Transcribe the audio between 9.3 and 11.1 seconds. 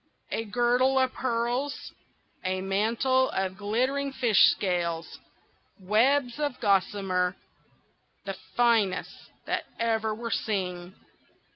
that ever were seen!